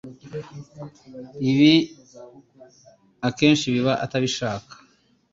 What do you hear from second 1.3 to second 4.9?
Ibi akenshi biba atabishaka,